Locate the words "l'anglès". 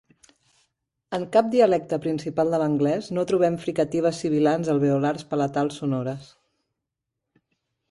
2.63-3.11